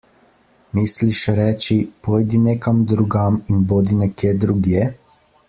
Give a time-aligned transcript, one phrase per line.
[0.77, 4.89] Misliš reči, pojdi nekam drugam in bodi nekje drugje?